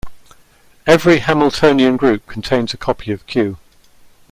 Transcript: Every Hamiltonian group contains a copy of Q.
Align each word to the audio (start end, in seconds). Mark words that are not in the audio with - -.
Every 0.87 1.19
Hamiltonian 1.19 1.95
group 1.95 2.25
contains 2.25 2.73
a 2.73 2.77
copy 2.77 3.11
of 3.11 3.23
Q. 3.27 3.59